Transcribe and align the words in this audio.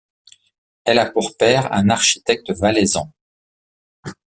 Elle 0.83 0.97
a 0.97 1.11
pour 1.11 1.37
père 1.37 1.71
un 1.71 1.91
architecte 1.91 2.49
valaisan. 2.49 3.13